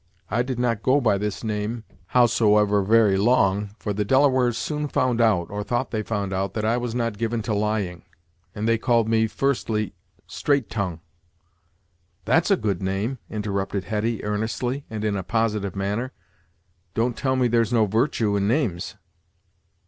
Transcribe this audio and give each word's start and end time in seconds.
I 0.31 0.41
did 0.41 0.57
not 0.57 0.81
go 0.81 0.99
by 0.99 1.19
this 1.19 1.43
name, 1.43 1.83
howsoever, 2.07 2.81
very 2.81 3.17
long; 3.17 3.75
for 3.77 3.93
the 3.93 4.03
Delawares 4.03 4.57
soon 4.57 4.87
found 4.87 5.21
out, 5.21 5.51
or 5.51 5.63
thought 5.63 5.91
they 5.91 6.01
found 6.01 6.33
out, 6.33 6.55
that 6.55 6.65
I 6.65 6.75
was 6.75 6.95
not 6.95 7.19
given 7.19 7.43
to 7.43 7.53
lying, 7.53 8.03
and 8.55 8.67
they 8.67 8.79
called 8.79 9.07
me, 9.07 9.27
firstly, 9.27 9.93
'Straight 10.25 10.71
tongue.'" 10.71 11.01
"That's 12.25 12.49
a 12.49 12.57
good 12.57 12.81
name," 12.81 13.19
interrupted 13.29 13.83
Hetty, 13.83 14.23
earnestly, 14.23 14.85
and 14.89 15.05
in 15.05 15.15
a 15.15 15.21
positive 15.21 15.75
manner; 15.75 16.13
"don't 16.95 17.15
tell 17.15 17.35
me 17.35 17.47
there's 17.47 17.71
no 17.71 17.85
virtue 17.85 18.35
in 18.35 18.47
names!" 18.47 18.95